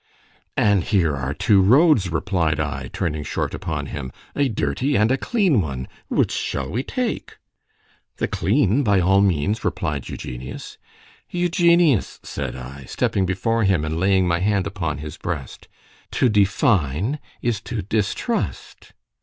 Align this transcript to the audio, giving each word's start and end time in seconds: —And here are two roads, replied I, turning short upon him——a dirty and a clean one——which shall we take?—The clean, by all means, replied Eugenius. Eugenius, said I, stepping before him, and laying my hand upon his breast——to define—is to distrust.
—And 0.57 0.83
here 0.85 1.15
are 1.15 1.35
two 1.35 1.61
roads, 1.61 2.11
replied 2.11 2.59
I, 2.59 2.87
turning 2.87 3.21
short 3.23 3.53
upon 3.53 3.85
him——a 3.85 4.49
dirty 4.49 4.95
and 4.97 5.11
a 5.11 5.15
clean 5.19 5.61
one——which 5.61 6.31
shall 6.31 6.71
we 6.71 6.81
take?—The 6.81 8.27
clean, 8.27 8.81
by 8.81 8.99
all 8.99 9.21
means, 9.21 9.63
replied 9.63 10.09
Eugenius. 10.09 10.79
Eugenius, 11.29 12.19
said 12.23 12.55
I, 12.55 12.85
stepping 12.85 13.27
before 13.27 13.63
him, 13.63 13.85
and 13.85 13.99
laying 13.99 14.27
my 14.27 14.39
hand 14.39 14.65
upon 14.65 14.97
his 14.97 15.17
breast——to 15.17 16.29
define—is 16.29 17.61
to 17.61 17.83
distrust. 17.83 18.93